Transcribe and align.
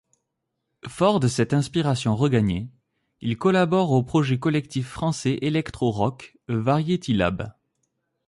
Fort 0.87 1.19
de 1.19 1.27
cette 1.27 1.53
inspiration 1.53 2.15
regagnée, 2.15 2.71
il 3.21 3.37
collabore 3.37 3.91
au 3.91 4.01
projet 4.01 4.39
collectif 4.39 4.87
français 4.87 5.37
électro-rock 5.43 6.39
Variety 6.47 7.13
Lab. 7.13 7.53